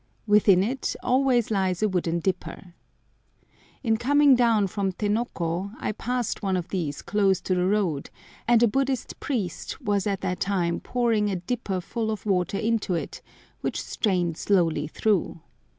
[0.25, 2.73] Within it always lies a wooden dipper.
[3.83, 8.09] In coming down from Tenoko I passed one of these close to the road,
[8.47, 12.95] and a Buddhist priest was at the time pouring a dipper full of water into
[12.95, 13.21] it,
[13.59, 15.39] which strained slowly through.